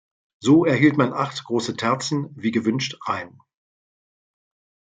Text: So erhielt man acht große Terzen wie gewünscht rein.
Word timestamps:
So 0.39 0.65
erhielt 0.65 0.97
man 0.97 1.13
acht 1.13 1.43
große 1.43 1.75
Terzen 1.75 2.31
wie 2.35 2.49
gewünscht 2.49 2.97
rein. 3.07 3.37